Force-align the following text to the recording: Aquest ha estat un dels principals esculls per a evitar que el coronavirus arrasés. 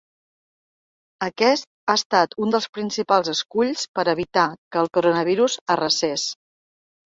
Aquest 1.25 1.67
ha 1.71 1.95
estat 2.01 2.33
un 2.45 2.55
dels 2.55 2.67
principals 2.79 3.31
esculls 3.35 3.85
per 3.99 4.07
a 4.07 4.17
evitar 4.19 4.49
que 4.57 4.83
el 4.87 4.93
coronavirus 4.99 5.61
arrasés. 5.79 6.29